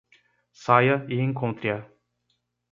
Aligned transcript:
Saia 0.63 1.05
e 1.07 1.19
encontre-a! 1.21 1.85